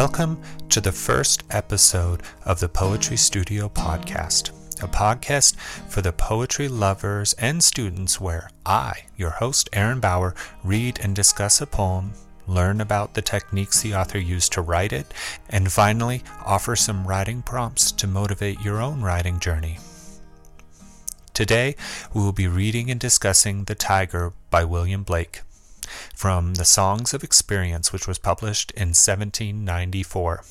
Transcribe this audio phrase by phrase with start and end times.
[0.00, 4.48] Welcome to the first episode of the Poetry Studio podcast,
[4.82, 5.56] a podcast
[5.90, 10.34] for the poetry lovers and students where I, your host, Aaron Bauer,
[10.64, 12.14] read and discuss a poem,
[12.46, 15.12] learn about the techniques the author used to write it,
[15.50, 19.78] and finally offer some writing prompts to motivate your own writing journey.
[21.34, 21.76] Today,
[22.14, 25.42] we will be reading and discussing The Tiger by William Blake
[26.14, 30.44] from the Songs of Experience, which was published in 1794.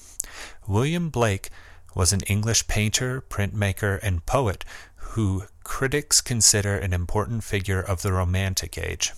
[0.68, 1.50] William Blake
[1.96, 4.64] was an English painter, printmaker, and poet
[4.96, 9.14] who critics consider an important figure of the Romantic Age.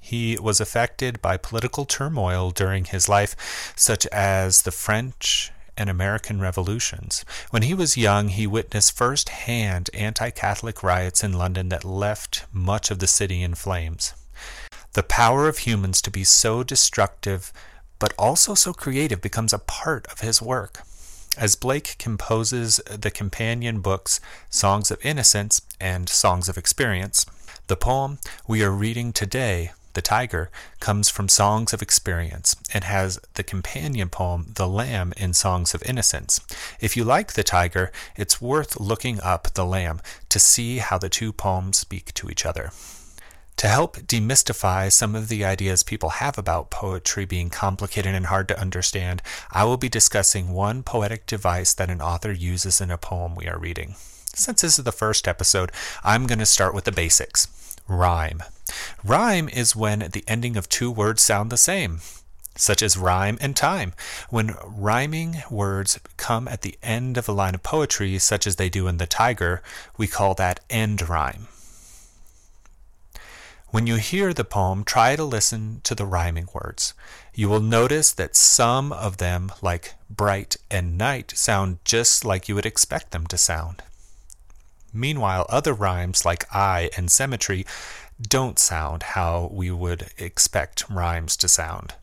[0.00, 6.40] He was affected by political turmoil during his life, such as the French and American
[6.40, 7.24] revolutions.
[7.50, 12.98] When he was young, he witnessed first-hand anti-Catholic riots in London that left much of
[12.98, 14.14] the city in flames.
[14.94, 17.52] The power of humans to be so destructive
[18.00, 20.82] but also so creative becomes a part of his work.
[21.38, 27.24] As Blake composes the companion books Songs of Innocence and Songs of Experience,
[27.68, 30.50] the poem we are reading today, The Tiger,
[30.80, 35.84] comes from Songs of Experience and has the companion poem The Lamb in Songs of
[35.84, 36.40] Innocence.
[36.80, 40.00] If you like The Tiger, it's worth looking up The Lamb
[40.30, 42.72] to see how the two poems speak to each other.
[43.60, 48.48] To help demystify some of the ideas people have about poetry being complicated and hard
[48.48, 49.20] to understand,
[49.52, 53.46] I will be discussing one poetic device that an author uses in a poem we
[53.48, 53.96] are reading.
[54.34, 55.72] Since this is the first episode,
[56.02, 58.42] I'm going to start with the basics rhyme.
[59.04, 62.00] Rhyme is when the ending of two words sound the same,
[62.56, 63.92] such as rhyme and time.
[64.30, 68.70] When rhyming words come at the end of a line of poetry, such as they
[68.70, 69.62] do in The Tiger,
[69.98, 71.48] we call that end rhyme.
[73.70, 76.92] When you hear the poem, try to listen to the rhyming words.
[77.34, 82.56] You will notice that some of them, like bright and night, sound just like you
[82.56, 83.84] would expect them to sound.
[84.92, 87.64] Meanwhile, other rhymes like I and symmetry
[88.20, 91.94] don't sound how we would expect rhymes to sound.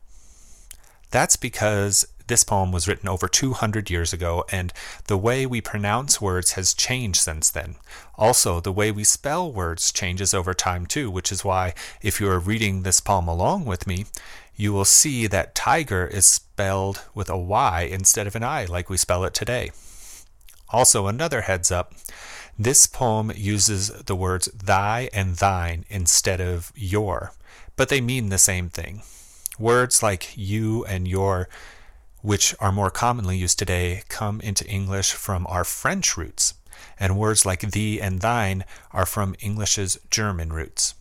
[1.10, 4.72] That's because this poem was written over 200 years ago, and
[5.06, 7.76] the way we pronounce words has changed since then.
[8.16, 12.28] Also, the way we spell words changes over time too, which is why, if you
[12.28, 14.06] are reading this poem along with me,
[14.56, 18.90] you will see that tiger is spelled with a Y instead of an I, like
[18.90, 19.70] we spell it today.
[20.70, 21.94] Also, another heads up
[22.58, 27.32] this poem uses the words thy and thine instead of your,
[27.76, 29.02] but they mean the same thing.
[29.60, 31.48] Words like you and your
[32.22, 36.54] which are more commonly used today, come into English from our French roots,
[36.98, 40.94] and words like thee and thine are from English's German roots.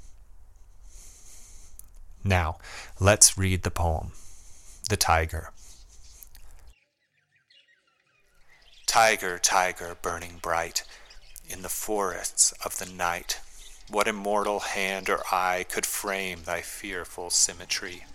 [2.24, 2.58] Now,
[3.00, 4.12] let's read the poem
[4.90, 5.52] The Tiger.
[8.86, 10.84] Tiger, tiger, burning bright
[11.50, 13.40] in the forests of the night,
[13.90, 18.06] what immortal hand or eye could frame thy fearful symmetry?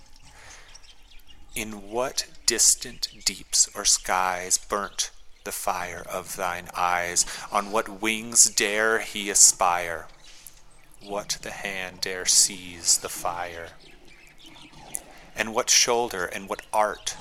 [1.55, 5.11] In what distant deeps or skies burnt
[5.45, 7.27] the fire of thine eyes?
[7.51, 10.07] On what wings dare he aspire?
[11.03, 13.69] What the hand dare seize the fire?
[15.37, 17.17] And what shoulder and what art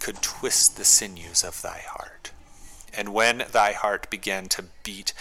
[0.00, 2.30] could twist the sinews of thy heart?
[2.92, 5.14] And when thy heart began to beat,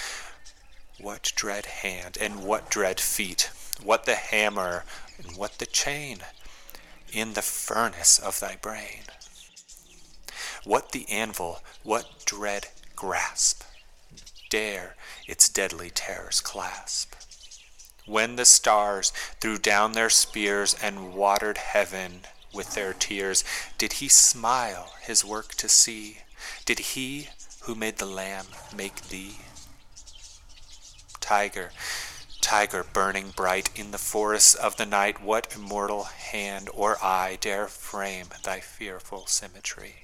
[1.00, 3.50] what dread hand and what dread feet?
[3.82, 4.84] What the hammer
[5.18, 6.20] and what the chain?
[7.12, 9.04] In the furnace of thy brain.
[10.64, 13.64] What the anvil, what dread grasp
[14.50, 14.96] dare
[15.28, 17.16] its deadly terrors clasp?
[18.06, 22.22] When the stars threw down their spears and watered heaven
[22.54, 23.44] with their tears,
[23.78, 26.20] did he smile his work to see?
[26.66, 27.30] Did he
[27.62, 29.38] who made the lamb make thee?
[31.20, 31.72] Tiger,
[32.52, 37.66] tiger burning bright in the forests of the night, what immortal hand or eye dare
[37.66, 39.96] frame thy fearful symmetry?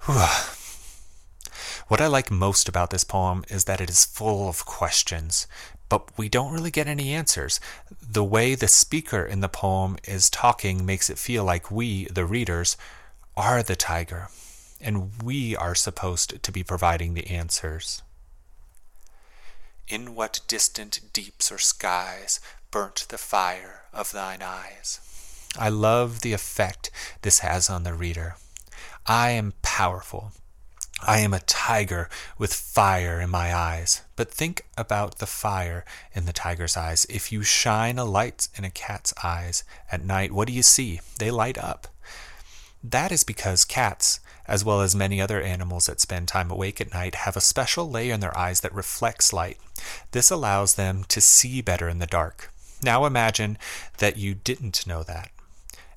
[0.06, 5.48] what I like most about this poem is that it is full of questions,
[5.88, 7.58] but we don't really get any answers.
[8.00, 12.24] The way the speaker in the poem is talking makes it feel like we, the
[12.24, 12.76] readers,
[13.36, 14.28] are the tiger,
[14.80, 18.02] and we are supposed to be providing the answers.
[19.92, 22.40] In what distant deeps or skies
[22.70, 25.00] burnt the fire of thine eyes?
[25.58, 26.90] I love the effect
[27.20, 28.36] this has on the reader.
[29.06, 30.32] I am powerful.
[31.06, 32.08] I am a tiger
[32.38, 34.00] with fire in my eyes.
[34.16, 35.84] But think about the fire
[36.14, 37.04] in the tiger's eyes.
[37.10, 41.02] If you shine a light in a cat's eyes at night, what do you see?
[41.18, 41.91] They light up.
[42.84, 46.92] That is because cats, as well as many other animals that spend time awake at
[46.92, 49.58] night, have a special layer in their eyes that reflects light.
[50.10, 52.52] This allows them to see better in the dark.
[52.82, 53.56] Now imagine
[53.98, 55.30] that you didn't know that,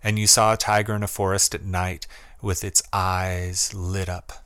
[0.03, 2.05] and you saw a tiger in a forest at night
[2.39, 4.45] with its eyes lit up.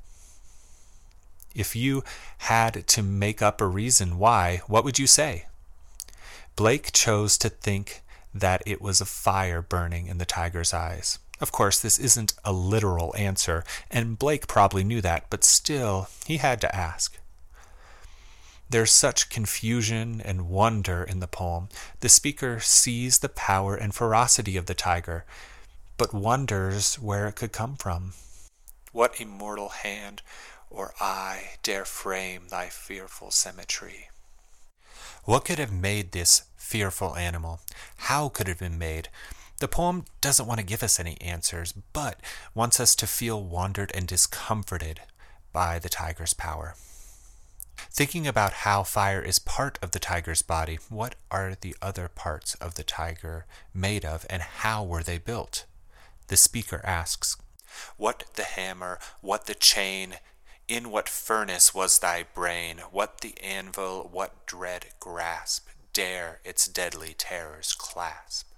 [1.53, 2.03] If you
[2.39, 5.47] had to make up a reason why, what would you say?
[6.55, 8.01] Blake chose to think
[8.33, 11.19] that it was a fire burning in the tiger's eyes.
[11.41, 16.37] Of course, this isn't a literal answer, and Blake probably knew that, but still, he
[16.37, 17.17] had to ask.
[18.69, 21.69] There's such confusion and wonder in the poem.
[22.01, 25.25] The speaker sees the power and ferocity of the tiger,
[25.97, 28.13] but wonders where it could come from.
[28.91, 30.21] What immortal hand
[30.69, 34.09] or eye dare frame thy fearful symmetry?
[35.23, 37.61] What could have made this fearful animal?
[37.97, 39.09] How could it have been made?
[39.59, 42.21] The poem doesn't want to give us any answers, but
[42.55, 45.01] wants us to feel wandered and discomforted
[45.51, 46.75] by the tiger's power.
[47.91, 52.55] Thinking about how fire is part of the tiger's body, what are the other parts
[52.55, 55.65] of the tiger made of and how were they built?
[56.27, 57.35] The speaker asks,
[57.97, 60.15] What the hammer, what the chain,
[60.69, 62.77] in what furnace was thy brain?
[62.91, 68.48] What the anvil, what dread grasp dare its deadly terrors clasp?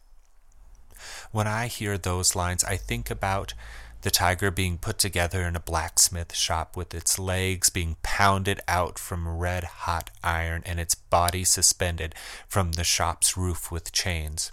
[1.32, 3.54] When I hear those lines, I think about
[4.02, 8.98] the tiger being put together in a blacksmith shop with its legs being pounded out
[8.98, 12.16] from red hot iron and its body suspended
[12.48, 14.52] from the shop's roof with chains.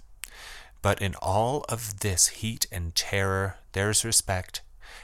[0.81, 4.61] But in all of this heat and terror, there's respect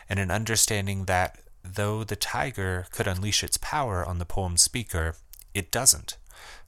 [0.08, 5.16] and an understanding that though the tiger could unleash its power on the poem's speaker,
[5.54, 6.18] it doesn't.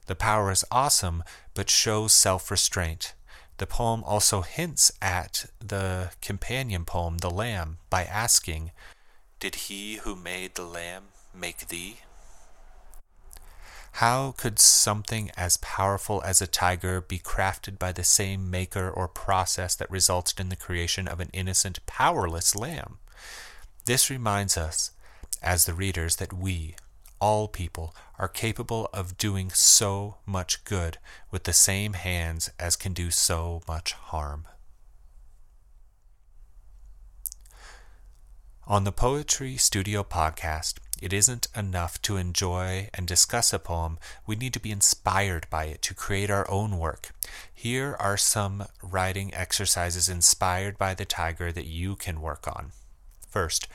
[0.06, 1.22] The power is awesome,
[1.54, 3.14] but shows self restraint.
[3.58, 8.70] The poem also hints at the companion poem, The Lamb, by asking,
[9.40, 11.98] Did he who made the lamb make thee?
[13.92, 19.08] How could something as powerful as a tiger be crafted by the same maker or
[19.08, 22.98] process that resulted in the creation of an innocent, powerless lamb?
[23.86, 24.92] This reminds us,
[25.42, 26.76] as the readers, that we,
[27.20, 30.98] all people are capable of doing so much good
[31.30, 34.46] with the same hands as can do so much harm.
[38.66, 43.98] On the Poetry Studio podcast, it isn't enough to enjoy and discuss a poem.
[44.26, 47.14] We need to be inspired by it to create our own work.
[47.54, 52.72] Here are some writing exercises inspired by the tiger that you can work on.
[53.30, 53.68] First,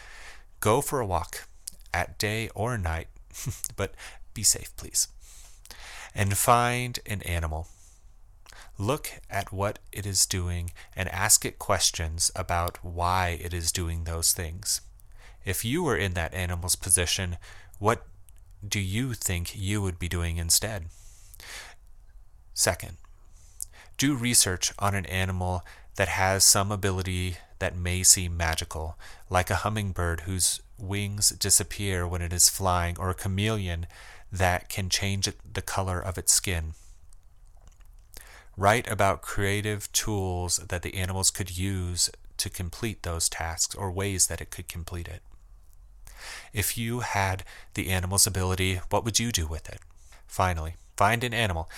[0.60, 1.48] go for a walk
[1.92, 3.08] at day or night
[3.76, 3.94] but
[4.34, 5.08] be safe, please.
[6.16, 7.68] And find an animal.
[8.78, 14.04] Look at what it is doing and ask it questions about why it is doing
[14.04, 14.82] those things.
[15.46, 17.38] If you were in that animal's position,
[17.80, 18.06] what
[18.68, 20.86] do you think you would be doing instead?
[22.54, 22.98] Second,
[23.98, 25.64] do research on an animal
[25.96, 28.98] that has some ability that may seem magical,
[29.30, 33.88] like a hummingbird whose wings disappear when it is flying, or a chameleon
[34.30, 36.74] that can change the color of its skin.
[38.58, 44.28] Write about creative tools that the animals could use to complete those tasks or ways
[44.28, 45.22] that it could complete it.
[46.52, 49.80] If you had the animal's ability, what would you do with it?
[50.28, 51.70] Finally, find an animal.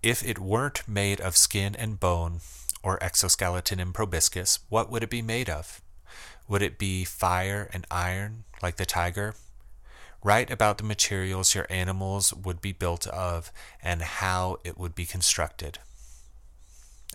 [0.00, 2.38] If it weren't made of skin and bone,
[2.84, 5.80] or exoskeleton and proboscis, what would it be made of?
[6.46, 9.34] Would it be fire and iron, like the tiger?
[10.22, 13.50] Write about the materials your animals would be built of
[13.82, 15.78] and how it would be constructed.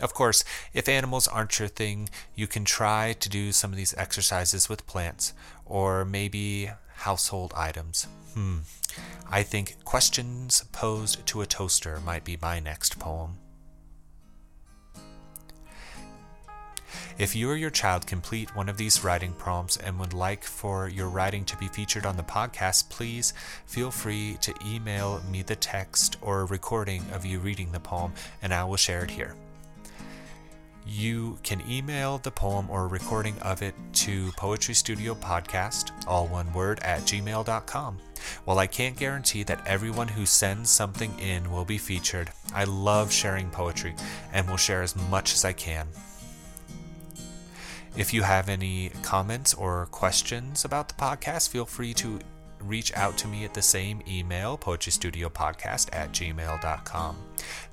[0.00, 3.94] Of course, if animals aren't your thing, you can try to do some of these
[3.96, 5.32] exercises with plants
[5.64, 8.06] or maybe household items.
[8.34, 8.58] Hmm.
[9.30, 13.38] I think questions posed to a toaster might be my next poem.
[17.20, 20.88] If you or your child complete one of these writing prompts and would like for
[20.88, 23.34] your writing to be featured on the podcast, please
[23.66, 28.14] feel free to email me the text or a recording of you reading the poem,
[28.40, 29.34] and I will share it here.
[30.86, 36.50] You can email the poem or recording of it to Poetry Studio Podcast, all one
[36.54, 37.98] word, at gmail.com.
[38.46, 43.12] While I can't guarantee that everyone who sends something in will be featured, I love
[43.12, 43.94] sharing poetry
[44.32, 45.86] and will share as much as I can.
[48.00, 52.18] If you have any comments or questions about the podcast, feel free to
[52.58, 57.18] reach out to me at the same email, poetrystudiopodcast at gmail.com.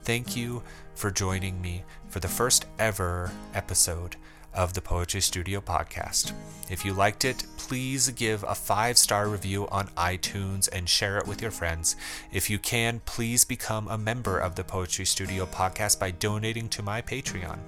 [0.02, 0.64] Thank you
[0.96, 4.18] for joining me for the first ever episode
[4.54, 6.34] of the Poetry Studio podcast.
[6.70, 11.26] If you liked it, please give a five star review on iTunes and share it
[11.26, 11.96] with your friends.
[12.34, 16.84] If you can, please become a member of the Poetry Studio podcast by donating to
[16.84, 17.60] my Patreon.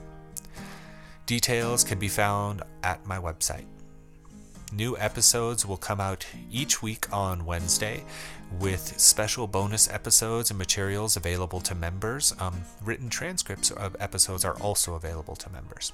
[1.29, 3.65] Details can be found at my website.
[4.71, 8.03] New episodes will come out each week on Wednesday
[8.59, 12.35] with special bonus episodes and materials available to members.
[12.39, 15.93] Um, written transcripts of episodes are also available to members.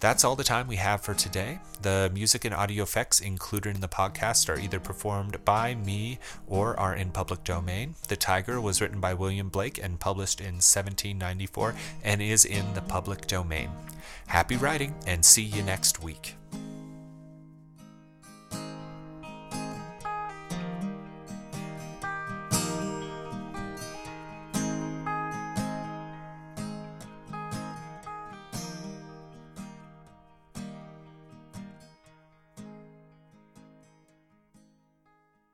[0.00, 1.58] That's all the time we have for today.
[1.82, 6.78] The music and audio effects included in the podcast are either performed by me or
[6.78, 7.94] are in public domain.
[8.08, 12.82] The Tiger was written by William Blake and published in 1794 and is in the
[12.82, 13.70] public domain.
[14.26, 16.36] Happy writing and see you next week.